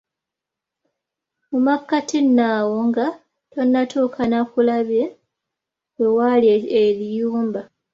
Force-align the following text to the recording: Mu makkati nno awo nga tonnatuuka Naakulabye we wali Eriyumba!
Mu 1.49 1.59
makkati 1.65 2.17
nno 2.25 2.43
awo 2.57 2.77
nga 2.89 3.05
tonnatuuka 3.51 4.21
Naakulabye 4.27 5.03
we 5.99 6.07
wali 6.17 6.47
Eriyumba! 6.81 7.61